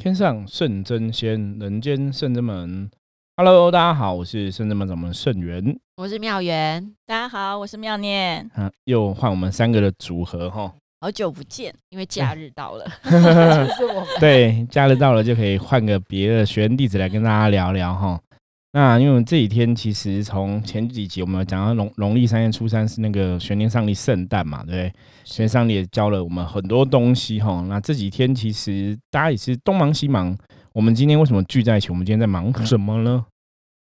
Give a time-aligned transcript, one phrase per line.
[0.00, 2.88] 天上圣真仙，人间圣真门。
[3.36, 5.76] Hello，大家好，我是圣真门掌门圣元。
[5.96, 8.48] 我是妙元，大家好，我是妙念。
[8.54, 10.72] 啊，又换我们三个的组合哈。
[11.00, 14.06] 好久不见，因为假日到了， 就是我们。
[14.20, 18.20] 对，假日到了就可以换个别的学员弟子来跟大家聊聊哈。
[18.78, 24.92] 那因为我们这几天其实从前几集我们有讲到农农历三月初三是那个玄天上帝圣诞嘛，对不对？
[25.24, 27.60] 玄天上帝也教了我们很多东西哈。
[27.68, 30.38] 那这几天其实大家也是东忙西忙。
[30.72, 31.88] 我们今天为什么聚在一起？
[31.88, 33.26] 我们今天在忙什么呢？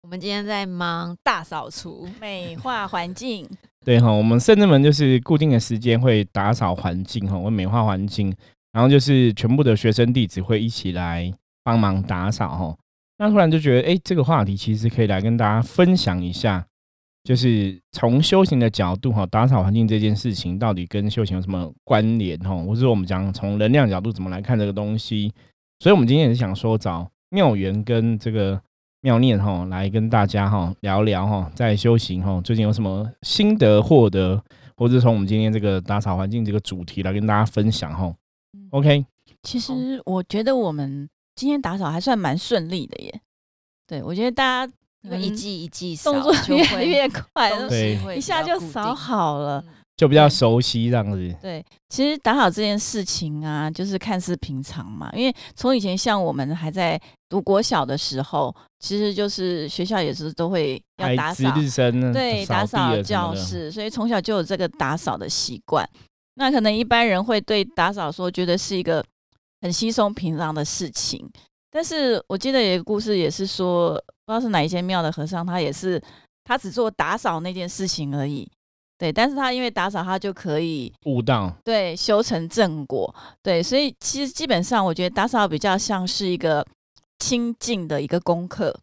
[0.02, 3.48] 我们今天在忙大扫除、美化环境。
[3.86, 8.30] 对哈，我们圣人们就是固定的时间会打扫环境哈，会美化环境，
[8.72, 11.32] 然后就是全部的学生弟子会一起来
[11.64, 12.76] 帮忙打扫哈。
[13.22, 16.66] 那突然就觉得，哎，这个话题其实可以来跟大家分享一下，
[17.22, 22.52] 就是从修行的角度哈，打扫环境这件事情到底跟修行有什么关联哈？
[22.64, 25.32] 或者我们讲从能量角度怎么来看这个东西？
[25.78, 28.60] 所以，我们今天也是想说找妙缘跟这个
[29.02, 34.42] 妙念哈，来跟大家哈聊聊哈，在修行哈最近有什么心得获得，
[34.76, 38.12] 或者从我们今天这个打扫环境这个主题来跟大家分享哈。
[38.70, 39.06] OK，
[39.44, 41.08] 其实我觉得我们。
[41.34, 43.20] 今天打扫还算蛮顺利的耶，
[43.86, 44.72] 对我觉得大家
[45.16, 49.64] 一季一季动作越来越快，对，一下就扫好了，
[49.96, 51.34] 就比较熟悉这样子。
[51.40, 61.50] 对，其实打扫这件事情啊，就是看似平常嘛，因为从以前像我们还在读国小的时候，其实就是学校也是都会要打扫，
[62.12, 65.88] 对，打扫教室，所以从小就有这个打扫的习惯。
[66.34, 69.04] 那可能一般人会对打扫说，觉得是一个。
[69.62, 71.26] 很稀松平常的事情，
[71.70, 73.92] 但是我记得有一个故事，也是说
[74.26, 76.02] 不知道是哪一间庙的和尚，他也是
[76.42, 78.50] 他只做打扫那件事情而已，
[78.98, 86.66] 对，但是他因为打扫，他就可以悟道，对，修成正果，对，所以其实基本上我觉得打扫比较像是一个
[87.20, 88.76] 清净的一个功课，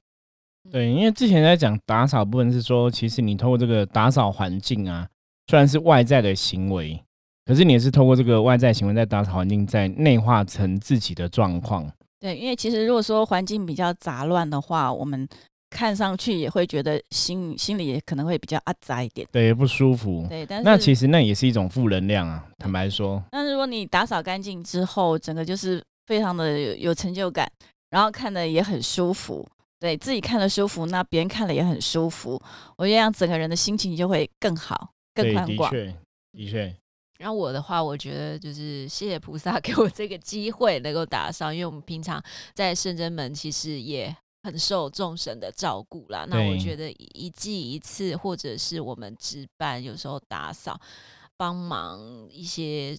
[0.72, 5.06] 对，因为之前在讲打扫部分是说，其实你通过这个打扫环境啊，
[5.48, 7.04] 虽然是外在的行为。
[7.50, 11.92] 可是你也是透过这个外在行为，在打扫环境，在内化成自己的状况。
[12.20, 15.28] 对，因为其实如果说环境比较杂乱的话，我们
[15.72, 20.28] 看上去也会觉得心心里也可能会比较阿杂一点，对，不舒服。
[20.30, 23.20] 对，但是那其实那也是一种负能量啊，坦白说。
[23.32, 27.52] 那如果你打扫干净之后，整个就是非常的有成就感，
[27.90, 29.44] 然后看的也很舒服，
[29.80, 32.40] 对自己看的舒服，那别人看了也很舒服，
[32.78, 35.72] 我觉得这样整个人的心情就会更好、更宽广。
[35.72, 35.96] 的确，
[36.34, 36.76] 的确。
[37.20, 42.24] 然后我的话，我觉得就是谢谢菩萨 给我这个机会能够打扫，因为我们平常
[42.56, 46.26] 在圣真门其实也很受众神的照顾啦。
[46.28, 50.80] 那我觉得一季一次，或者是我们值班，有时候打扫
[51.38, 52.00] 帮忙
[52.32, 52.98] 一些。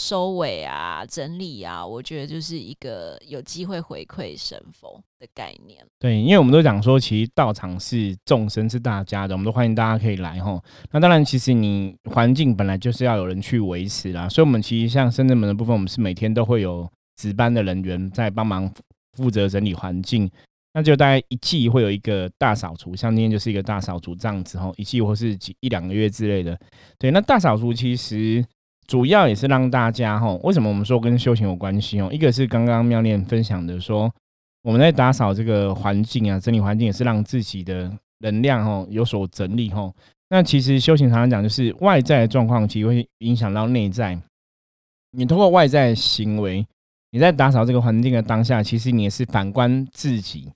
[0.00, 5.84] 收尾啊，整理啊，我觉得就是一个有机会回馈神佛的概念。
[5.98, 10.58] 对，因为我们都讲说，其实道场是众生是大家的，我们都欢迎大家可以来哈。
[10.90, 18.72] 那当然，其实你环境本来就是要有人去维持啦，所以我们其实像深圳门的部分，我们是每天都会有值班的人员在帮忙
[19.18, 20.30] 负责整理环境。
[20.72, 26.58] 那就大概一季会有一个大扫除，像今天就是一个大扫除这样子哈，一季或是几一两个月之类的。
[26.98, 28.42] 对，那大扫除其实。
[28.90, 32.08] 主要也是让大家哈，为什么我们说跟修行有关系哦？
[32.10, 34.12] 一个是刚刚妙念分享的，说
[34.64, 39.88] 我们在打扫这个环境啊，整理环境也是让自己的能量哈有所整理哈。
[40.28, 44.18] 那其实修行常常讲，就是外在的状况其实会影响到内在。
[45.12, 46.66] 你通过外在行为，
[47.12, 50.50] 你在打扫这个环境的当下，其实你也是反观自己，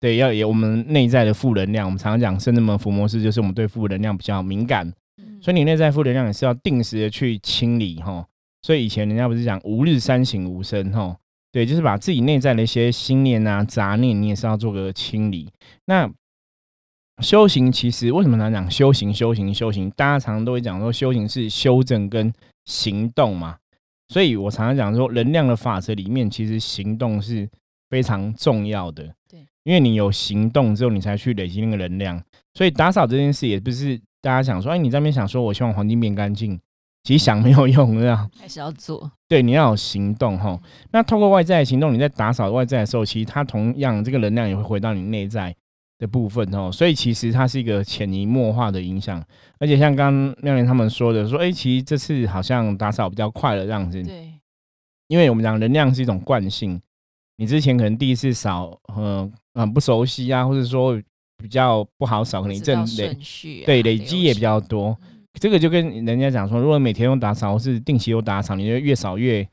[0.00, 1.86] 对，要有我们内在的负能量。
[1.86, 4.92] 我们常常讲，圣人们福模式就是我们对负能量比较敏感。
[5.40, 8.26] 所以你内在负能量也是要定时的去清理哈。
[8.62, 11.16] 所以以前人家不是讲吾日三省吾身哈，
[11.52, 15.48] 对，就是把自己内在的一些心念啊、杂念，你也是要做个清理。
[15.84, 16.10] 那
[17.22, 19.88] 修行其实为什么常讲修行、修行、修行？
[19.90, 22.32] 大家常常都会讲说修行是修正跟
[22.64, 23.56] 行动嘛。
[24.08, 27.48] 所以我常常讲说，能量的法则里面，其实行动是
[27.88, 29.04] 非常重要的。
[29.28, 32.20] 对，因为你有行动之后，你才去累积那个能量。
[32.54, 34.00] 所以打扫这件事也不是。
[34.22, 36.58] 大家想说，哎，你在那边想说，我希望环境变干净，
[37.04, 39.10] 其实想没有用，这样还是要做。
[39.28, 40.58] 对，你要有行动哈。
[40.90, 45.54] 那透过外在的行动，你在打扫外在的时候，其实它同样这个能量也会回到你内在
[45.98, 46.72] 的部分哦。
[46.72, 49.22] 所以其实它是一个潜移默化的影响。
[49.58, 54.02] 而且像刚刚妙莲他们说的，说，哎，其实这次好像打扫比较快了这样子。
[54.02, 54.32] 对，
[55.06, 56.80] 因为我们讲能量是一种惯性，
[57.36, 61.00] 你之前可能第一次扫，嗯嗯不熟悉啊，或者说。
[61.36, 63.16] 比较不好扫，可能正累，
[63.64, 64.96] 对累积也比较多。
[65.38, 69.46] 这个就跟人家讲说，如果每天用打扫或是定期用打扫，你就越扫越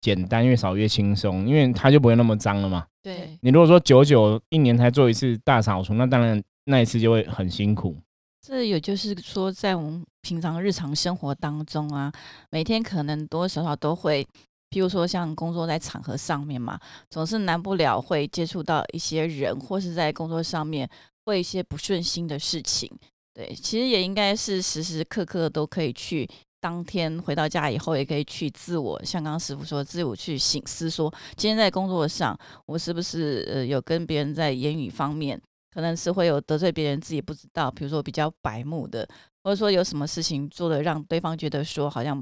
[0.00, 2.84] 简单，越扫越轻松，因为它就不会那么脏了嘛。
[3.02, 7.96] 对你如果说久久一年才做一次大扫除，那当然那一次就会很辛苦。
[8.42, 12.10] 这也就是说，在我们平常日常生活当中啊，
[12.50, 14.26] 每天可能多多少少都会，
[14.70, 20.88] 譬如说像工作在场合上面嘛，总是难不了会接触到一些人，或是在工作上面
[21.30, 22.90] 会一些不顺心的事情。
[23.32, 26.28] 对，其实也应该是时时刻刻都可以去，
[26.60, 35.40] 当天回到家以后也可以去自我，像刚刚师傅说，自我去醒思，说今天在工作上我是不是呃有跟别人在言语方面。
[35.72, 39.08] 可能是会有得罪别人自己不知道，比如说比较白目的，
[39.44, 42.20] 或者说有什么事情做的让对方觉得说好像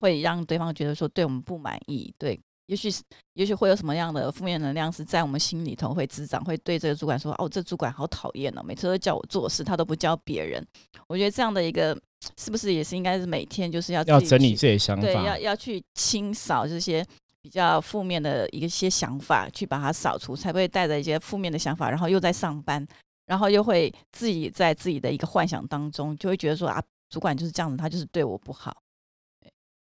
[0.00, 3.02] 会让对方觉得说对我们不满意，对，也许是
[3.34, 10.66] 也许会有什么样的负面能量是在我们心里头会滋长，会对这个主管说哦，这主管好讨厌哦，每次都叫我做事，他都不教别人。
[11.06, 11.94] 我觉得这样的一个
[12.38, 17.04] 是不是也是应该是每天就是要要整理这些想法，对，要要去清扫这些。
[17.40, 22.84] 比较负面的一些想法，去把它扫除，才不会带着一些负面的想法，然后又在上班，
[23.26, 28.76] 然后又会自己在自己的一个幻想当中，就会觉得说啊，主管就是这样子，他就是对我不好。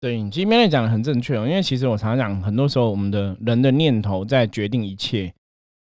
[0.00, 5.30] 对，你今天讲的很正确哦，因为其实我常常讲，很多时候我们的人的念头在决定一切，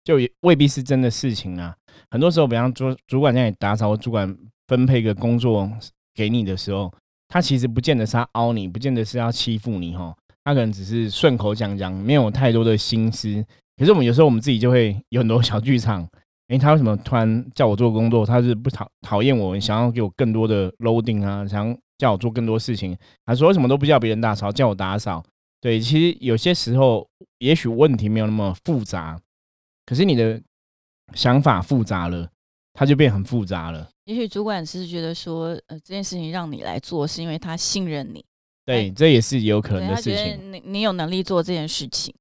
[0.04, 1.74] 就未必是真的事情啊。
[2.12, 4.38] 很多时候，比方说主管在打扫，主管
[4.68, 5.71] 分配一个工作
[6.13, 6.94] 给你的时候，
[7.30, 10.13] 他其实不见得是要凹你，不见得是要欺负你哈。
[10.44, 13.42] 他可能只是顺口讲讲，没有太多的心思。
[13.77, 16.06] 可是我们有时候我们自己就会有很多小剧场。
[16.50, 18.25] 诶，他为什么突然叫我做工作？
[18.25, 22.97] 他是不讨讨厌我，想要给我更多的 loading 啊，想叫我做更多事情。
[23.27, 25.23] 还说为什么都不叫别人打扫，叫我打扫？
[25.61, 27.07] 对，其实有些时候
[27.37, 29.21] 也许问题没有那么复杂，
[29.85, 30.41] 可是你的
[31.13, 32.27] 想法复杂了，
[32.73, 33.87] 它就变很复杂了。
[34.05, 38.25] 也许主管是觉得说，呃，这件事情让你来做，是因为他信任你。
[38.65, 40.51] 对，这也是有可能的事情。
[40.51, 42.13] 你你有能力做这件事情，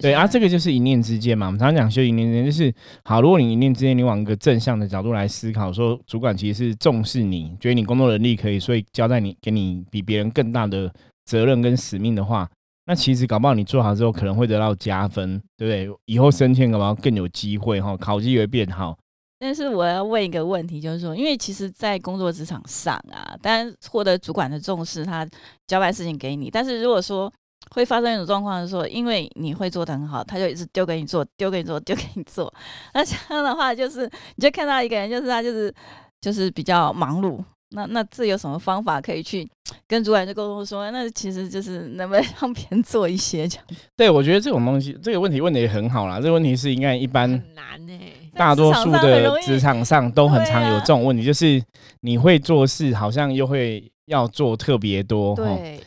[0.00, 1.46] 对啊，这个就是一念之间嘛。
[1.46, 2.74] 我们常常讲修一念之间，就是
[3.04, 3.22] 好。
[3.22, 10.92] 如果你一念之间，你往一个正向的角度来思考，说主管其实是重视你，觉得你工作能力可以，所以交代你给你比别人更大的
[11.24, 12.48] 责任跟使命的话，
[12.86, 15.98] 那其实搞不好你做好之后，可能会得到加分，对不对？
[16.06, 18.98] 以后升迁搞不好更有机会哈，考绩会变好。
[19.38, 25.28] 但是我要问一个问题，就是说，因为其实，在工作职场上啊，当然获得主管的重视，他
[25.66, 26.50] 交办事情给你。
[26.50, 27.32] 但是如果说
[27.70, 32.52] 会发生一种状况，是说，因为你会做的很好，他就一直丢给你做，丢给你做，丢给你做。
[32.94, 35.74] 那这样的话，就是你就看到一个人，就是他就是
[36.20, 37.42] 就是比较忙碌。
[37.70, 39.46] 那那这有什么方法可以去
[39.88, 43.66] 跟主管去沟通说，那其实就是能不能让别人做一些这样？
[43.96, 46.18] 对，我觉得这种东西，这个问题问的也很好啦。
[46.18, 47.92] 这个问题是应该一般很难呢，
[48.34, 51.60] 大多数的职场上都很常有这种问题，就是
[52.02, 55.34] 你会做事，好像又会要做特别多。
[55.34, 55.80] 对，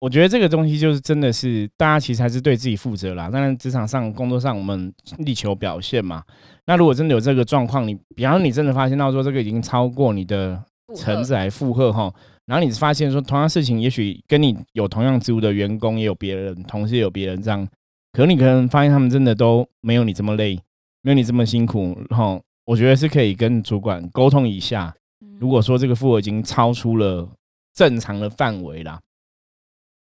[0.00, 3.30] 我我觉得这个东西就是真的是大家其实还是对自己负责啦。
[3.30, 6.22] 当然，职场上工作上我们力求表现嘛。
[6.66, 10.62] 那如果真的有这个状况，你比方说你真的发现到说这个已经超过你的。
[10.96, 12.12] 承载负荷哈，
[12.46, 17.64] 然后你发现说同样事情，也许跟你有同样职务的员工也有别人，同事也有别人这样，
[18.12, 20.58] 可能你可能发现他们真的都没有你这么累，
[21.02, 22.40] 没有你这么辛苦哈。
[22.64, 24.92] 我觉得是可以跟主管沟通一下，
[25.38, 27.24] 如果说这个负荷已经超出了
[27.72, 28.98] 正常的范围啦，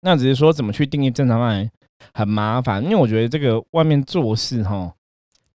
[0.04, 1.70] 那只是说怎么去定义正常范围
[2.14, 4.94] 很麻烦，因为我觉得这个外面做事哈。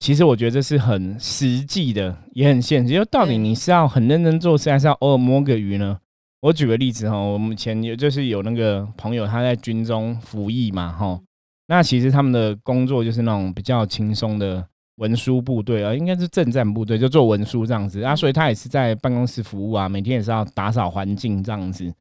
[0.01, 2.95] 其实我觉得这是很实际的，也很现实。
[2.95, 5.99] 就到底你是要很认真做事，还是要偶尔摸个鱼呢？
[6.41, 11.21] 我举个例子哈，我们前有就是有那个朋友他在军中服役嘛哈，
[11.67, 14.65] 那其实他们的工作就是那种比较轻松的
[14.99, 21.93] 文书部队啊，应该是政战部队，就做文书这样子啊，所以他也是在办公室服务啊，每天也是要打扫环境这样子。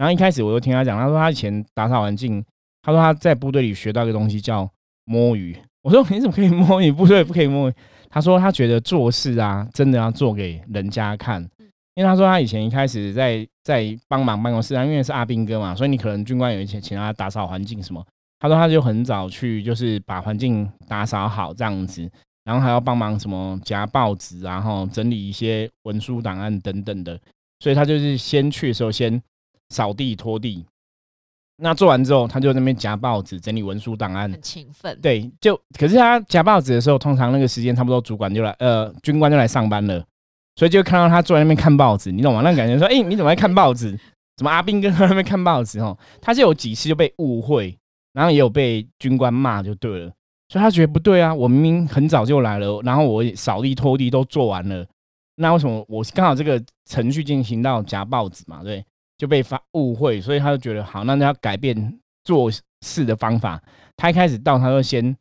[0.00, 2.42] 然后一开始我就听他讲，他说他以前打扫环境，
[2.80, 4.66] 他说他在部队里学到一个东西叫
[5.04, 5.54] 摸鱼。
[5.82, 7.74] 我说你怎么可以摸鱼部队不可以摸鱼？
[8.08, 11.42] 他说他觉得做事啊，真的要做给人家看。
[11.96, 18.02] 因为他说他以前一开始在在帮忙办公室啊，因为是阿兵哥嘛，所以你可能军官有一些请他打扫环境什么。
[18.38, 22.10] 他说他就很早去，就是把环境打扫好这样子，
[22.44, 27.20] 然后还要帮忙什么夹报纸，然后整理一些文书档案等等的。
[27.58, 29.20] 所以他就是先去的时候先
[29.70, 30.64] 扫地拖地。
[31.62, 34.98] 那做完之后，他就那边夹报纸、整理文书档案，很勤奋。
[35.02, 40.02] 对，就可是他夹报纸的时候，通常那个时间差不多，主管就来，呃，军官就来上班了，
[40.56, 42.40] 所以就看到他坐在那边看报纸，你懂吗？
[42.40, 43.94] 那感觉说，哎，你怎么在看报纸？
[44.38, 45.78] 怎么阿兵跟他那边看报纸？
[45.80, 47.76] 哦，他就有几次就被误会，
[48.14, 50.10] 然后也有被军官骂，就对了。
[50.48, 54.86] 所以他觉得不对啊，我明明很早就来了，然后我扫地拖地都做完了，
[55.34, 58.62] 那为什么我刚好这个程序进行到夹报纸嘛？
[58.64, 58.82] 对。
[59.20, 62.50] 就被发误会，所以他就觉得好，那要改变做
[62.80, 63.62] 事的方法。
[63.94, 65.14] 他一开始到，他就先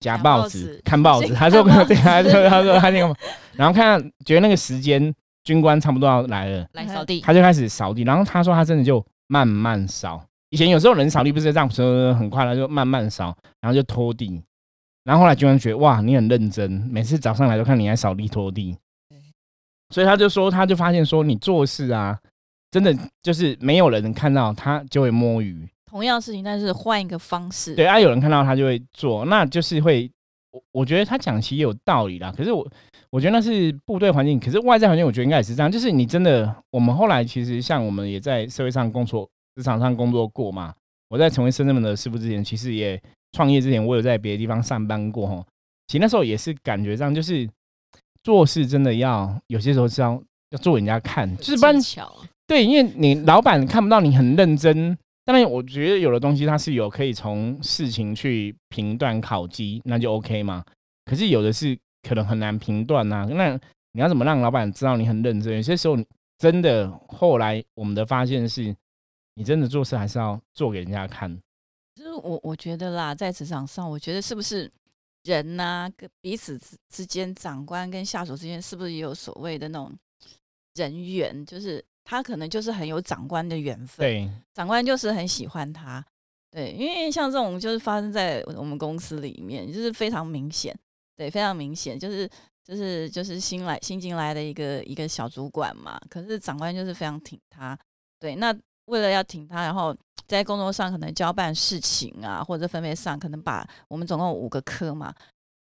[0.00, 3.14] 夹报纸看报纸，他说对，他说他说他那个，
[3.52, 8.04] 然后看觉得那个时间军官差不多要来了，来扫地，他就开始扫地。
[8.04, 14.42] 然后他说他真的就慢慢扫，以前有时候人扫地不是这样，说很快，他就慢慢扫，然后就拖地。
[15.04, 18.78] 然后后来军官觉得哇，你很认真，每次早上来都看你在扫地拖地。
[19.90, 22.18] 所以他就说，他就发现说，你做事啊，
[22.72, 25.68] 真的就是没有人看到他就会摸鱼。
[25.84, 27.74] 同样事情，但是换一个方式。
[27.76, 30.10] 对啊，有人看到他就会做，那就是会。
[30.52, 32.32] 我我觉得他讲其实有道理啦。
[32.34, 32.66] 可是我
[33.10, 35.70] 我觉得那是部队环境，可是外在环境，我觉得应该也是这样。
[35.70, 40.74] 就是你真的，我们后来其实像我们也在社会上工作、职场上工作过嘛。
[41.10, 42.98] 我在成为深圳门的师傅之前，其实也
[43.32, 45.44] 创业之前，我有在别的地方上班过哈。
[45.88, 47.46] 其实那时候也是感觉上就是。
[48.24, 50.12] 做事真的要有些时候是要
[50.50, 51.74] 要做人家看，就是不然
[52.52, 54.94] 对，因为你老板看不到你很认真。
[55.24, 60.62] 当然，我觉得有的东西它是有可以从事情去评断考绩，那就 OK 嘛。
[61.06, 63.26] 可是有的是可能很难评断呐。
[63.30, 63.58] 那
[63.92, 65.54] 你要怎么让老板知道你很认真？
[65.56, 65.96] 有些时候
[66.36, 68.76] 真的后来我们的发现是，
[69.34, 71.34] 你真的做事还是要做给人家看。
[71.94, 74.70] 就是我我觉得啦，在职场上，我觉得是不是？
[75.24, 79.90] 人呐，跟彼此之之间，长官跟下属之间，是不是也有所谓的那种
[80.74, 81.46] 人缘？
[81.46, 86.04] 就是他可能就是很有长官的缘分，对，长官就是很喜欢他，
[86.50, 90.76] 对，因为像这种就是发生在我们公司里面，就是非常明显，
[91.16, 92.28] 对，非常明显，就是
[92.64, 97.78] 就是就是新来新进来的一个一个小主管嘛，可是长官就是非常挺他，
[98.18, 98.54] 对，那。
[98.86, 105.14] 为了要挺他，然后在工作上可能交办事情啊，或者分配上可能把我们总共五个科嘛，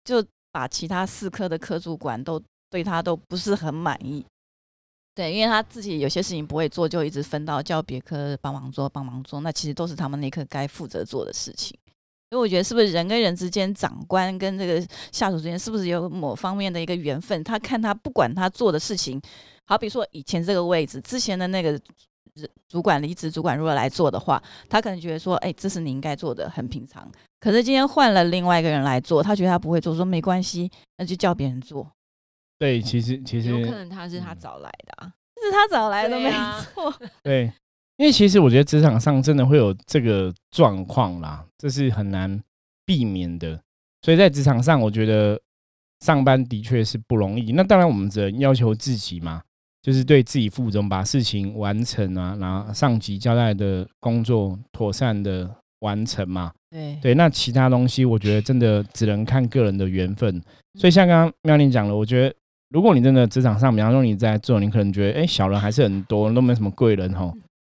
[0.03, 2.39] 就把其他四科的科主管都
[2.70, 4.24] 对他都不是很满意。
[5.17, 9.41] 对，因为他自己有些事情不会做，就一直分到叫别科帮忙做，帮忙做。
[9.41, 11.75] 那其实都是他们那科该负责做的事情。
[12.29, 17.43] 所以我觉得是不是人跟人之间，长官跟这个下属之间，是不是有某方面的一个缘分？
[17.43, 19.19] 他看他不管他做的事情，
[19.65, 21.81] 好比说以前这个位置，之前的那个。
[22.69, 27.12] 主管离职，主管如果来做的话，他可能觉得说，哎，这是你应该做的，很平常。
[27.39, 31.89] 可是今天换了另外一个人来做，他觉得他不会做，说没关系，那就叫别人做。
[32.60, 36.32] 对，其实其实有可能他是他找来的，啊，是他找来的，没
[36.74, 36.94] 错。
[37.24, 37.52] 对，
[37.98, 42.42] 因为其实我觉得职场上真的会有这个状况啦，这是很难
[42.86, 43.60] 避免的。
[44.02, 45.40] 所以在职场上，我觉得
[46.00, 47.52] 上班的确是不容易。
[47.52, 49.42] 那当然，我们只能要求自己嘛。
[49.80, 55.50] 就是对自己负责，把事情完成啊，然后上级交代的工作妥善的
[55.80, 56.52] 完成嘛。
[56.70, 60.44] 对对，那其他东西我觉得真的只能看个人的缘分。
[60.78, 62.36] 所以像刚刚妙玲讲了，我觉得
[62.69, 67.33] 如果你真的职场上，比方说你在做，你可能觉得哎，小人还是很多，都没什么贵人吼，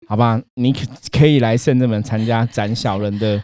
[0.08, 0.80] 好吧，你可
[1.12, 3.44] 可以来圣正门参加斩小人的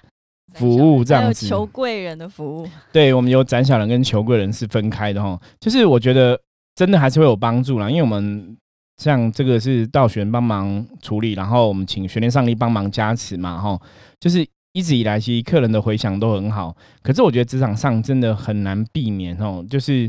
[0.53, 1.47] 服务， 这样子。
[1.47, 2.67] 求贵人的服务。
[2.91, 6.39] 对，我们有斩小人跟求贵人是分开的哈，就是我觉得。
[6.77, 8.55] 真的还是会有帮助啦，因为我们
[8.97, 13.81] 像这个是道玄帮忙处理，然后我们请玄天上帝帮忙加持嘛，哈，
[14.19, 16.77] 就是一直以来其实客人的回响都很好。
[17.01, 20.07] 可是我觉得职场上真的很难避免哦，就是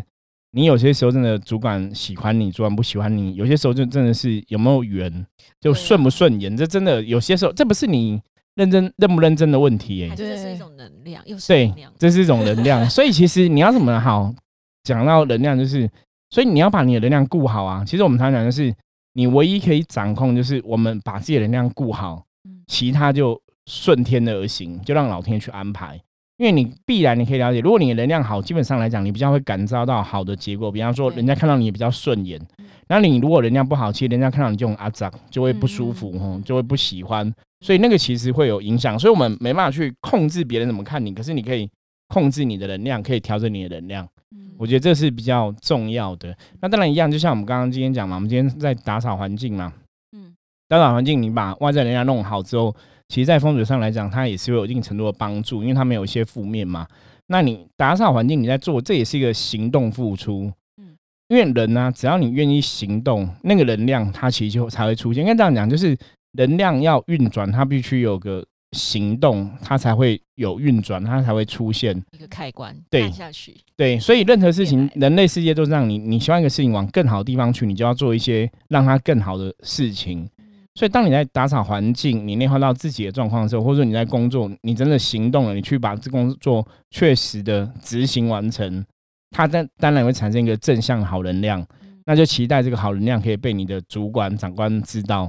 [0.59, 5.25] 你有些时候真的主管喜欢你，主管不喜欢你，有些时候就真的是有没有缘，
[5.61, 8.21] 就顺不顺眼，这真的有些时候这不是你
[8.57, 12.91] 认真认不认真的问题，哎，这是一种能量，又是对，这是一种能量。
[12.91, 14.35] 所以其实你要怎么好
[14.83, 15.89] 讲到能量，就是。
[16.31, 17.83] 所以你要把你的能量顾好啊！
[17.87, 18.71] 其实我们常讲就是，
[19.15, 22.23] 你唯一可以掌控就是我们把自己的能量顾好，
[22.67, 25.99] 其他就顺天而行，就让老天去安排。
[26.39, 30.71] 因为你必然你可以了解，如果你的能量好，基本上来讲，你比较会感召到好的结果。
[30.71, 32.41] 比方说，人家看到你比较顺眼，
[32.89, 37.31] 那你如果能量不好，其实人家看到你就很阿脏，就会不舒服，吼，就会不喜欢。
[37.61, 38.97] 所以那个其实会有影响。
[38.97, 41.69] 所以我们没办法去控制别人怎么看你，可是你可以
[42.07, 44.09] 控制你的能量，可以调整你的能量。
[44.57, 46.37] 我觉得这是比较重要的。
[46.61, 49.73] 那当然一样，就像我们刚刚今天讲嘛，我们今天在打扫环境嘛，
[50.13, 50.35] 嗯，
[50.69, 52.75] 打扫环境，你把外在能量弄好之后，
[53.09, 56.87] 其实，在风水上来讲，它也是有一定程度的帮助，因为它没有一些负面嘛。
[57.27, 60.97] 那你打扫环境，你在做，这也是一个行动付出，嗯，
[61.29, 65.23] 因为人呢，只要你愿意行动，那个能量它其实就才会出现。
[65.23, 65.97] 应该这样讲，就是
[66.33, 68.45] 能量要运转，它必须有个。
[68.73, 80.29] 行动，它才会有运转，它才会出现一个开关，对下去，对，所以任何事情，人类世界都是让你，你希望一个事情往更好的地方去，你就要做一些让它更好的事情。
[80.79, 88.85] 所以，当你在打扫环境，你内化到自己的状况的时候，或者说你在工作，你真的行动了，你去把这工作确实的执行完成，
[89.31, 91.67] 它当当然会产生一个正向好能量，
[92.05, 95.29] 那就期待这个好能量可以被你的主管长官知道。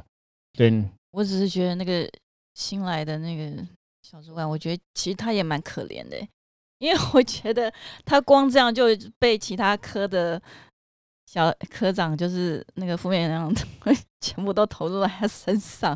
[0.53, 2.08] 对，我只是觉得那个。
[2.56, 3.65] 新来的那个
[4.01, 6.18] 小主管，我觉得其实他也蛮可怜的，
[6.79, 8.88] 因为我觉得他光这样就
[9.18, 10.41] 被其他科的
[11.31, 13.55] 小科长，就是那个负面能量，
[14.19, 15.95] 全部都投入在他身上。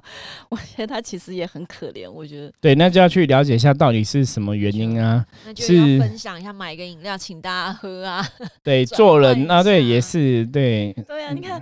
[0.50, 2.08] 我觉得他其实也很可怜。
[2.08, 5.26] 我觉得对，那就要去了解一下到底是什么原因啊？
[5.46, 8.24] 那就要分享一下，买一个饮料请大家喝啊。
[8.62, 10.94] 对，做人啊，对，也是对。
[11.08, 11.60] 对啊，你看。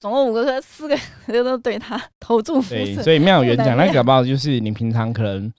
[0.00, 0.96] 总共五个科，四个
[1.26, 5.52] 人都对他投注辐射，所以妙元讲那搞不好就是你平常可能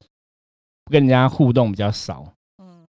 [0.89, 2.32] 跟人家互动比较少，嗯，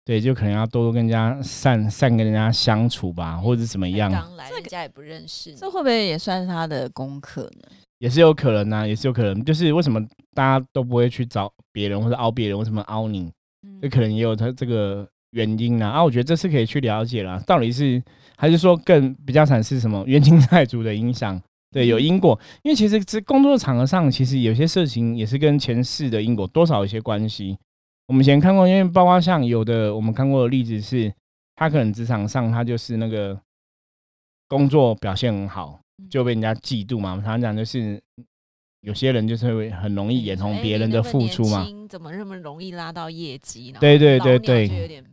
[0.04, 4.10] 对，就可能要多多跟人家善善跟人家相处吧，或者怎么样。
[4.10, 7.68] 刚来人家也不认识，这会不会也算是他的功课呢？
[7.98, 9.44] 也是有可能呐，也是有可能。
[9.44, 10.00] 就是为什么
[10.34, 13.30] 大家都不会去找别人或者凹别人，为什么凹你？
[13.82, 15.86] 这可能也有他这个原因呢。
[15.86, 18.02] 啊，我觉得这是可以去了解啦，到底是。
[18.40, 21.38] 还是说更比较惨是什么冤亲债主的影响？
[21.70, 22.40] 对，有因果。
[22.62, 27.58] 因为其实这工作场合上，其实有些事情也是跟前世的因果多少有些关系。
[28.10, 31.14] 我们以前看过，因为包括像有的我们看过的例子是，
[31.54, 33.40] 他可能职场上他就是那个
[34.48, 35.78] 工作表现很好，
[36.10, 37.14] 就被人家嫉妒嘛。
[37.14, 38.02] 常常讲就是
[38.80, 41.64] 有些人就是会很容易眼红别人的付出嘛。
[41.88, 43.72] 怎么那么容易拉到业绩？
[43.78, 45.04] 对对对对。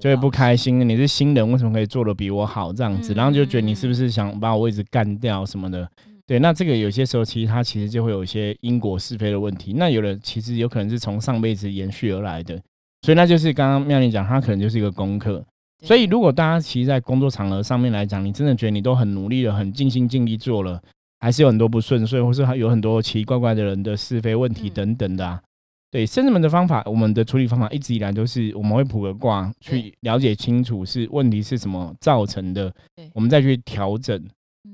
[0.00, 3.14] 就会不开心，你是新人，为什么可以做的比我好这样子？
[3.14, 5.88] 然后就觉得你是不是想把我位置干掉什么的？
[6.30, 9.72] 对，那这个有些时候其实它其实就会有一些因果是非的问题。
[9.72, 12.54] 那有的其实有可能是从上辈子延续而来的，
[13.02, 15.44] 所以那就是刚刚妙玲讲，它可能就是一个功课。
[15.82, 20.80] 所以如果大家其实，在工作场合上面来讲，你真的觉得你都很努力了，很尽心尽力做了，
[21.18, 25.42] 还是有很多不顺遂，或是还有很多奇奇怪怪的人的是非问题等等的。
[25.90, 32.72] 对，生子们的方法，我们的处理方法一直以来都是，我们会卜个卦，去了解清楚是问题是什么造成的，
[33.14, 34.24] 我们再去调整。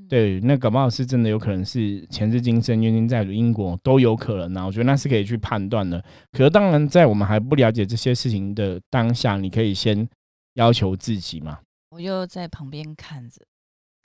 [0.09, 6.03] 对，那搞不好是真的有可能是前世今生冤亲债主因果都有可能啊，我觉得那是可以去判断的。
[6.33, 10.09] 可是当然，在我们还不了解这些事情的当下，你可以先
[10.55, 11.59] 要求自己嘛。
[11.91, 13.43] 我就在旁边看着，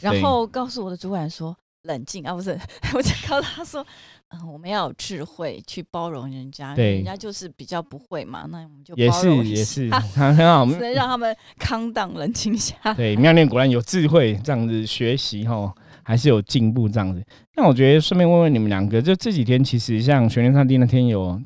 [0.02, 1.56] 然后告诉我的主管说。
[1.86, 2.52] 冷静啊，不是，
[2.94, 3.84] 我就告诉他说，
[4.30, 12.76] 嗯，我们要有智慧去包容人家，对，人家就是比较不会嘛，那我们就也是也是很好，只能让他们康荡冷静下。
[12.94, 17.24] 对，妙念果然有智慧，这样子学习哈，还是有进步这样子。
[17.56, 21.42] 那我觉得顺便问问你们两个，就这几天其实像玄天上帝那天有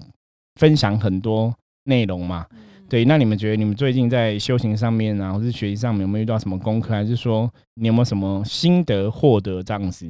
[0.60, 1.54] 分享很多
[1.86, 2.46] 内容嘛？
[2.88, 10.08] 对，那你们觉得你们最近在修行上面啊，或是学习上面有没有遇到什么功课，还是说你有没有什么心得获得这样子？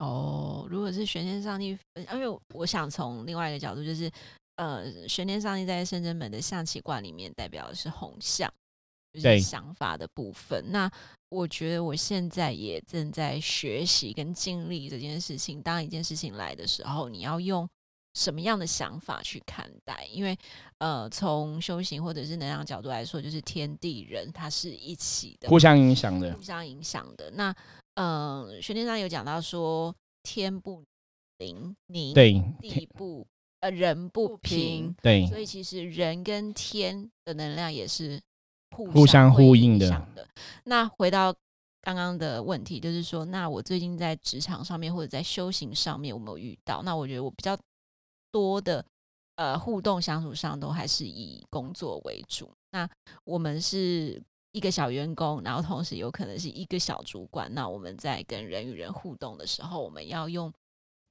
[0.00, 1.68] 哦，如果是玄天上帝，
[2.12, 4.10] 因为我想从另外一个角度，就是
[4.56, 8.52] 呃，玄天上帝在圣真门的象棋卦里面代表的是红象，
[9.20, 10.64] 就是想法的部分。
[10.70, 10.90] 那
[11.28, 15.60] 我觉得我现在也正在学习跟经历这件事情。
[15.60, 17.68] 当一件事情来的时候，你要用
[18.14, 20.06] 什么样的想法去看待？
[20.12, 20.36] 因为
[20.78, 27.30] 呃，从修行或者是能量角度来说，就是天地人它是一起的，互相影响的，互相影响的。
[27.32, 27.54] 那
[27.94, 30.82] 嗯，玄天上有讲到说，天不
[31.38, 33.26] 灵宁，对，地不
[33.60, 38.20] 呃人不平，对，所以其实人跟天的能量也是
[38.84, 40.06] 互相呼应的。
[40.64, 41.34] 那回到
[41.80, 46.82] 刚刚的问题，就是说，那我最近在职场上面或者在修行上面，有没有遇到？
[46.82, 47.58] 那我觉得我比较
[48.30, 48.84] 多的
[49.36, 52.50] 呃互动相处上，都还是以工作为主。
[52.70, 52.88] 那
[53.24, 54.22] 我们是。
[54.52, 57.52] 一个小员工，然后同时有可能是一个小主管。
[57.52, 60.50] 那我们在跟人与人互动的时候，我们要用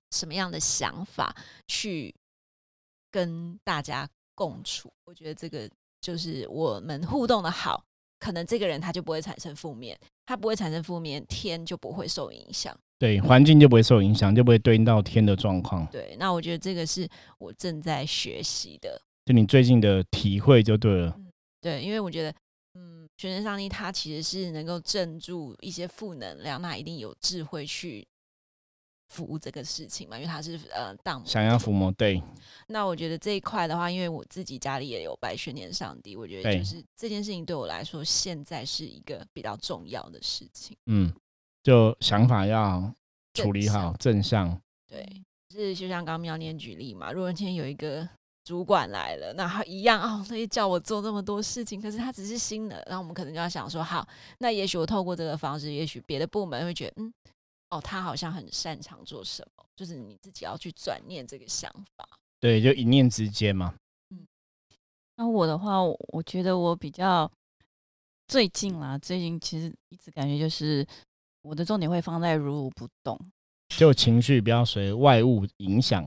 [0.09, 1.31] 什么样的想法
[1.67, 2.15] 去
[3.11, 4.91] 跟大家共处？
[5.03, 5.69] 我觉得这个
[6.05, 7.83] 就是我们互动的好，
[8.19, 12.77] 可能这个人他就不会产生负面，他不会产生负面，天就不会受影响。
[12.99, 15.87] 对，环境就不会受影响，就不会对应到天的状况。
[15.91, 21.17] 对，那我觉得这个是我正在学习的，就你最近的体会就对了。
[21.59, 22.31] 对，因为我觉得。
[23.17, 28.05] 玄天上帝他其实是能够镇住一些负能量，那一定有智慧去
[29.23, 30.17] 扶这个事情嘛？
[30.17, 32.21] 因为他是呃当想要抚摸对。
[32.67, 40.75] 那我觉得这一块的话，因为我自己家里也有拜玄念上帝，我觉得就是这件事情对我来说，现在是一个比较重要的事情。
[40.87, 41.13] 嗯，
[41.63, 42.93] 就想法要
[43.33, 44.59] 处理好，正向。
[44.87, 48.07] 对，是就像刚刚妙念举例嘛，如果今天有一个。
[48.45, 57.11] 主管来了，那他一样哦，他也叫我做那么多事情，可是他只是新的，然后我们可能就要想说，好，那也许我透过这个方式，也许别的部门会觉得，嗯，
[57.75, 62.07] 哦，他好像很擅长做什么，就是你自己要去转念这个想法。
[62.39, 63.75] 对，就一念之间嘛。
[64.09, 64.25] 嗯，
[65.15, 67.29] 那我的话，我觉得我比较
[68.27, 70.85] 最近啦，最近其实一直感觉就是
[71.41, 73.19] 我的重点会放在如如不动，
[73.69, 76.05] 就情绪不要随外物影响。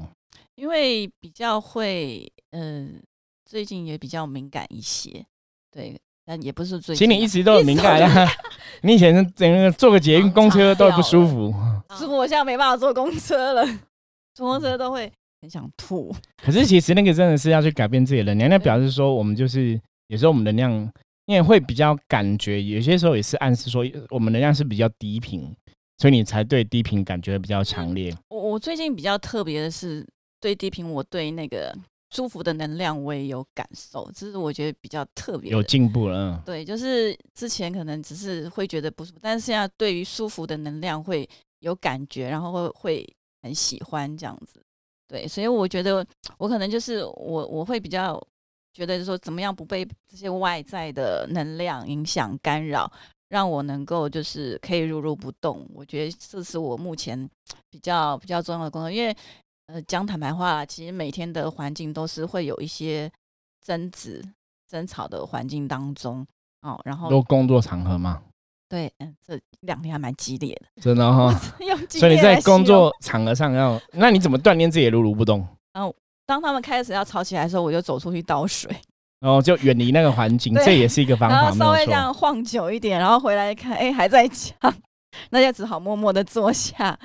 [0.55, 3.01] 因为比较会，嗯，
[3.45, 5.25] 最近也比较敏感一些，
[5.71, 6.95] 对，但也不是最。
[6.95, 8.31] 其实你一直都很敏感啊，
[8.85, 11.55] 你以前整个坐个捷运、公车都不舒服，
[11.99, 13.67] 是我现在没办法坐公车了，
[14.35, 15.11] 坐公车都会
[15.41, 16.15] 很想吐。
[16.45, 20.71] 可是其实那个真的是要去改变自己的能量，那表示说我们就是有时候我们能量，
[21.25, 25.51] 因为会比较感觉，有些时候也是暗示说我们能量是比较低频。
[26.01, 28.15] 所以你才对低频感觉比较强烈。
[28.29, 30.07] 我我最近比较特别的是
[30.41, 31.77] 对低频，我对那个
[32.11, 35.51] 舒服的能量我也有感受，这是我觉得比较特别。
[35.51, 36.43] 有进步了。
[36.47, 41.29] 对，就是之前可能只是会觉得不舒服，但是现在对于舒服的能量会
[41.61, 44.63] 有感觉，然后会会很喜欢这样子。
[45.07, 46.07] 对，所以我觉得
[46.39, 48.23] 我可能就是我我会比较
[48.73, 52.91] 觉得说怎么样不被这些外在的能量影响干扰。
[53.31, 57.29] 让我能够就是可以如如不动，我觉得这是我目前
[57.69, 58.91] 比较比较重要的工作。
[58.91, 59.15] 因为
[59.69, 63.11] 呃，讲坦白话，其实每天的环境都是会有一些
[63.65, 64.25] 争执、
[64.67, 66.27] 争吵的环境当中
[66.63, 66.81] 哦。
[66.85, 68.23] 然后都工作场合吗？
[68.67, 71.31] 对，嗯，这两天还蛮激烈的，真的哈。
[71.91, 75.47] 所以你在工作场合上要，那你怎么锻炼自己如如不动？
[75.75, 75.95] 然后
[76.27, 78.75] 当他们开始要吵起来的时候，我就走出去倒水。
[79.21, 81.35] 然后就远离那个环境，这也是一个方法。
[81.35, 84.57] 然后稍微这样晃久一点，然后回来看，哎，还在讲，
[85.29, 86.99] 那就只好默默的坐下。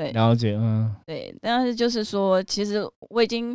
[0.00, 1.34] 对，了解，嗯，对。
[1.42, 3.54] 但是就是说，其实我已经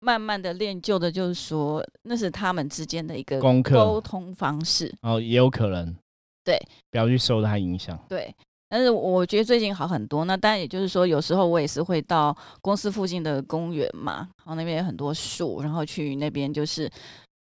[0.00, 4.90] 慢慢的练就的，就是说，那是他们之间的一个功课沟通方式。
[5.02, 5.94] 哦，也有可能，
[6.42, 6.58] 对，
[6.90, 7.98] 不要去受他影响。
[8.08, 8.34] 对，
[8.70, 10.24] 但是我觉得最近好很多。
[10.24, 16.90] 那当然，也就是说，有时候我也是会到公司附近的公园嘛，然后那边有很多树，然后去那边就是。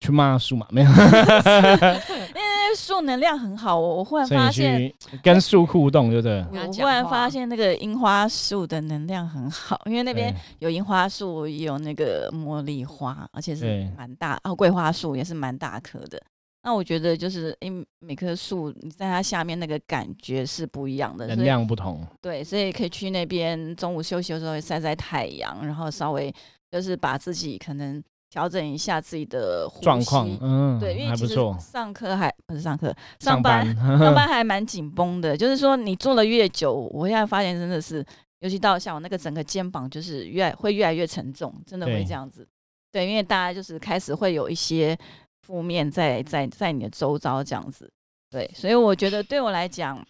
[0.02, 0.66] 去骂树嘛？
[0.70, 3.78] 没有， 因为树能量很好。
[3.78, 6.44] 我我忽然发现跟树互动，对不对？
[6.52, 14.38] 我忽然发现那个樱花树的能量很好，因为那边有樱花树，也有那个茉莉花，而且是蛮大。
[14.44, 16.20] 哦，桂花树也是蛮大棵的。
[16.62, 22.06] 那我觉得就是，因每棵树你在它下面那个感觉是不一样的，能量不同。
[22.20, 26.32] 对，所以可以去那边中午休息的时候晒晒太阳，然后稍微
[26.70, 28.02] 就是把自己可能。
[28.30, 33.66] 调整一下自己的状况，嗯，对，因为其实上课还不是上课，上班
[33.98, 35.36] 上班还蛮紧绷的。
[35.36, 38.06] 就是说，你做的越久，我现在发现真的是，
[38.38, 42.46] 尤其到下午那个整个肩膀，就是越会越来越沉重，真的会这样子。
[42.92, 44.96] 对，因为大家就是开始会有一些
[45.42, 47.90] 负面在在在你的周遭这样子。
[48.30, 50.00] 对，所以我觉得对我来讲，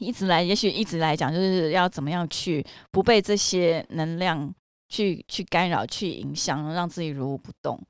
[0.00, 4.52] 一直来，也许一直来讲，就是要怎么样去不被这些能量。
[4.92, 7.80] 去去干扰、去影响，让自己如如不动。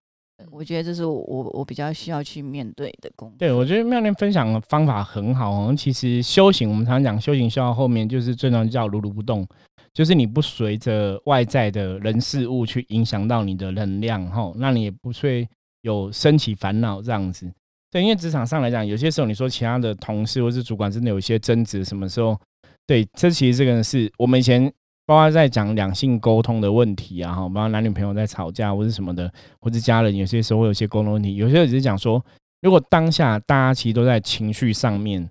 [0.51, 3.37] 我觉得这是我我我比较需要去面对的工作。
[3.39, 5.75] 对，我觉得妙莲分享的方法很好哦。
[5.77, 9.47] 其实修行，我们常常讲修行，修到后面就是最重要叫如如不动，
[9.93, 15.49] 就是你不随着外在的人事物去影响到你的能量，哈，那你也不会
[15.83, 17.51] 有升起烦恼这样子。
[17.91, 22.39] 对，因为职场上来讲，有些时候你说其他的同事或是主管真的有一些争执，什么时候？
[22.87, 24.73] 对，这其实这个是我们以前。
[25.05, 32.25] 包括在讲两性沟通的问题啊，哈，包括男女朋友在吵架或者什么的，或者家人有些时候会有些沟通问题，有些只是讲说，
[32.61, 35.29] 如果当下大家其实都在情绪上面，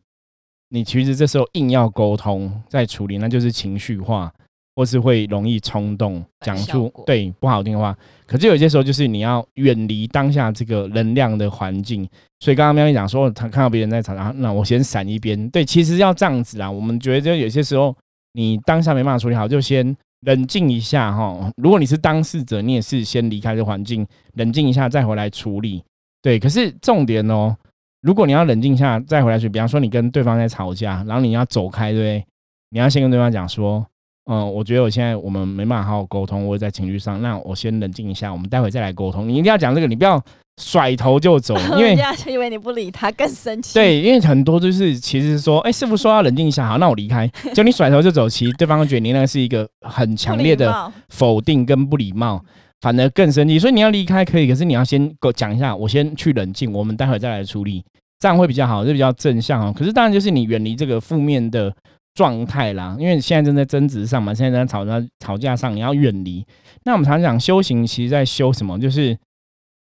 [0.70, 4.32] 你其实这时候硬要沟通在处理，那就是情绪化，
[4.76, 7.98] 或是会容易冲动讲出对不好听的话。
[8.28, 12.08] 可是有些时候就是你要远离当下这个能量的环境，
[12.42, 15.50] 所以刚刚喵咪讲说，他看到别人在吵架，那我先闪一边。
[15.50, 17.96] 对，其实要这样子啊，我们觉得就有些时候。
[18.34, 21.52] 你当下没办法处理好，就先冷静一下哈。
[21.58, 25.84] 如果你是当事者，你也是先离开这环境，冷静一下再回来处理。
[26.22, 27.56] 对，可是重点哦，
[28.02, 32.26] 如果你要冷静一下再回来处理，比方说你跟对方在吵架，然后你要走开，对不对？
[32.70, 33.86] 你要先跟对方讲说。
[34.26, 39.28] 嗯，我觉得我现在我们没办法好好沟通，我在情绪上，那我先冷静一下，我们待会再来沟通。
[39.28, 40.24] 你一定要讲这个，你不要
[40.58, 43.74] 甩头就走， 因为因为你不理他更生气。
[43.74, 47.28] 对，因为很多就是其实说，哎，师傅说要冷静一下，好，那我离开。
[47.54, 52.44] 就你甩头就走，其实对方觉得你那是一个很强烈的否定跟不礼貌，
[52.82, 53.58] 反而更生气。
[53.58, 57.84] 所以你要离开可以，可是你要先我讲一下，我先去冷静，我们待会再来处理，
[58.20, 59.74] 这样会比较好，就比较正向哦。
[59.76, 61.74] 可是当然就是你远离这个负面的。
[62.14, 66.46] 状态啦，因为现在正在争执上嘛，现在在吵架吵架上，你要远离。
[66.84, 68.78] 那我们常讲修行，其实在修什么？
[68.78, 69.18] 就是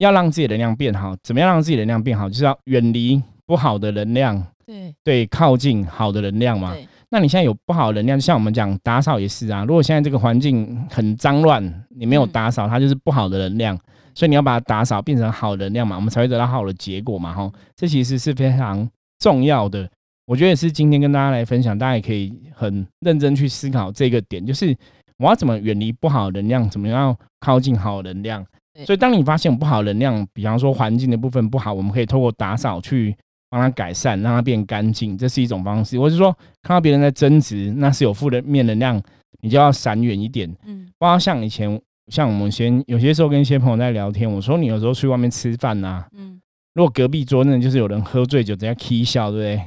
[0.00, 1.14] 要让自己能量变好。
[1.22, 2.28] 怎么样让自己能量变好？
[2.28, 6.74] 就是要远离不好的能量，对对，靠近好的能量嘛。
[7.10, 9.64] 那你现在有不好的能量，就像我们讲打扫也是啊。
[9.64, 13.78] 如果现在这个环境很脏乱，你没有打扫，它就是不好的能量。
[14.14, 17.32] 所以你要把它打扫，变成好能量嘛，我们才会得到好的结果嘛。
[17.32, 19.88] 哈，这其实是非常重要的。
[20.26, 24.76] 我觉得也是今天跟大家来分享，大家也可以很认真去思考这个点，就是
[25.18, 28.44] 我要怎么远离不好的能量，怎么样靠近好能量。
[28.84, 33.14] 所以当你发现不好能量，比方说环境的部分不好，我们可以透过打扫去
[33.48, 35.98] 帮它改善，让它变干净，这是一种方式。
[35.98, 39.00] 或是说看到别人在争执，那是有负的面能量，
[39.42, 40.50] 你就要闪远一点。
[40.64, 46.40] 嗯，包括像以前，像我们先有些时候跟一些朋友在聊天，我说你有时候去外面吃饭呐，嗯，
[46.74, 49.64] 如果隔壁桌那就是有人喝醉酒在 k 笑，对不对？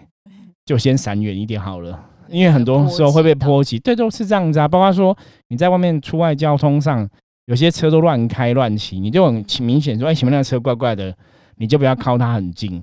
[0.66, 2.10] 就先闪远一点好了。
[2.30, 4.68] 因为很多时候会被波及，对，都是这样子啊。
[4.68, 5.16] 包括说
[5.50, 7.08] 你在外面出外交通上，
[7.46, 11.16] 有些车都乱开乱骑，你就很明显说，哎，前面那个车怪怪的，
[11.58, 12.82] 你就不要靠它很近，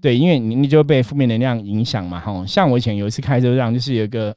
[0.00, 2.18] 对，因为你你就被负面能量影响嘛。
[2.18, 4.34] 哈，像我以前有一次开车这样，就是有一个，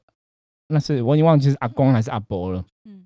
[0.68, 3.06] 那是我已经忘记是阿公还是阿伯了，嗯，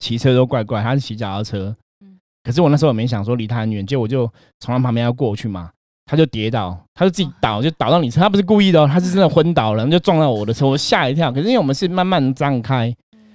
[0.00, 5.70] 骑车都怪怪，他是骑脚踏车，嗯，可是我那时候也没想说离他很远，就我就从他旁边要过去嘛。
[6.08, 11.32] 他就跌倒，他就自己倒，就倒到你车，他不是故意的哦，他是真的昏倒了，就撞到我的车，我吓一跳。
[11.32, 12.94] 可是因为我们是慢慢张开，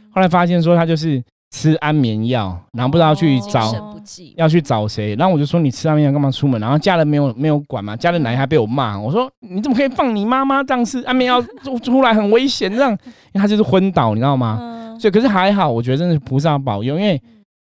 [0.10, 3.72] 后来发现说他就是吃安眠药，然后不知道去找
[4.36, 6.60] 要去找谁，然后我就说你吃安眠药干嘛出门？
[6.60, 14.98] 然后家人没有没有管嘛，家人来还被我骂，我说你怎么可以放你妈妈这样吃安眠药出出来很危险这样，因为他就是昏倒，你知道吗？
[15.00, 17.22] 所以可是还好，我觉得真的是菩萨保佑，因为。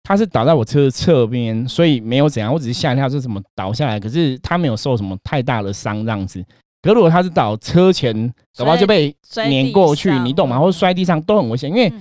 [0.09, 3.99] 他是倒在我车的侧边，所以没有怎样，我只是吓一跳，是怎么倒下来？
[3.99, 6.40] 可是他没有受什么太大的伤，这样子。
[6.81, 8.14] 可如果他是倒车前，
[8.57, 9.12] 搞不好就被
[9.49, 10.61] 碾过去，你懂吗？
[10.61, 11.92] 或者摔地上都很危险，因为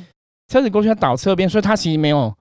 [0.47, 2.33] 车子过去要倒侧边，所以它其实没有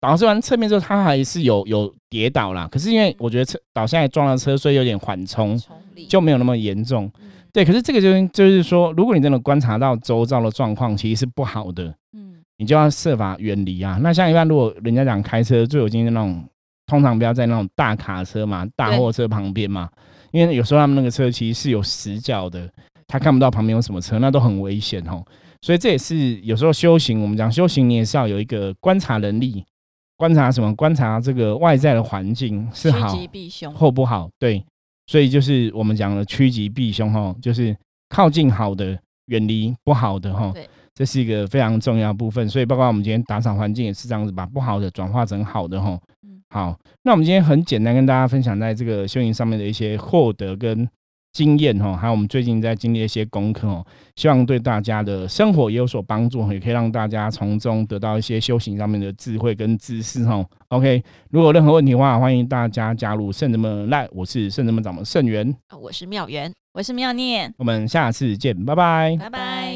[0.00, 2.68] 倒是完侧面之后，它还是有有跌倒啦。
[2.70, 5.60] 可是因为我觉得车倒下来撞到车，所以有点缓冲，
[6.08, 7.10] 就没有那么严重。
[7.52, 11.94] 对，可是这个就就是说，如果你真的观察到周遭的状况，其实是不好的。
[12.12, 12.36] 嗯。
[12.58, 13.98] 你就要设法远离啊！
[14.02, 16.44] 那像一般，如果人家讲开车最有经验那种，
[16.86, 19.88] 通常不要在那种大卡车嘛、大货车旁边嘛，
[20.30, 22.70] 因为有时候他们那个车其实是有死角的，
[23.08, 25.24] 他看不到旁边有什么车，那都很危险哦。
[25.62, 29.64] 所以这也是有时候修行，我们讲修行，你也是要有一个观察能力，
[30.16, 30.74] 观察什么？
[30.74, 33.16] 观察这个外在的环境是好
[33.74, 34.28] 或不好。
[34.38, 34.62] 对，
[35.06, 37.76] 所以就是我们讲的趋吉避凶哈，就是
[38.08, 40.52] 靠近好的，远离不好的哈。
[40.94, 45.98] 这是一个非常重要部分，所以包括我们今天打扫环境也是这样子，把不好的转化成好的哈。
[46.50, 50.86] 好，那我们今天很简单跟大家分享在这个修行上面的一些获得跟
[51.32, 53.84] 经验哈，还有我们最近在经历一些功课哦，
[54.16, 60.44] 希望对大家的生活也有所帮助，也可以让大家从中得到一些修行上面的智慧跟知识哈。
[60.68, 69.71] OK，如果有任何问题的话，欢迎大家加入圣人们赖，我是圣人们掌门圣元，我是妙元，我是妙念，我们下次见，拜拜，拜拜。